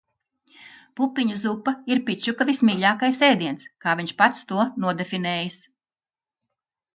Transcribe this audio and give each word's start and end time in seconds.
Pupiņu 0.99 1.35
zupa 1.41 1.73
ir 1.95 2.01
Pičuka 2.07 2.47
vismīļākais 2.51 3.19
ēdiens, 3.27 3.67
kā 3.85 3.95
viņš 4.01 4.15
pats 4.23 4.43
to 4.53 4.65
nodefinējis. 4.87 5.61